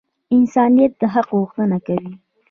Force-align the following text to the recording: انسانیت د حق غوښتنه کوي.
انسانیت 0.35 0.91
د 1.01 1.03
حق 1.13 1.29
غوښتنه 1.37 1.77
کوي. 1.87 2.13